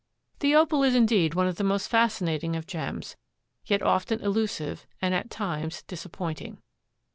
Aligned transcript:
The 0.39 0.55
Opal 0.55 0.81
is 0.81 0.95
indeed 0.95 1.35
one 1.35 1.45
of 1.45 1.57
the 1.57 1.63
most 1.63 1.85
fascinating 1.87 2.55
of 2.55 2.65
gems; 2.65 3.17
yet 3.67 3.83
often 3.83 4.19
elusive 4.21 4.87
and 4.99 5.13
at 5.13 5.29
times 5.29 5.83
disappointing. 5.83 6.57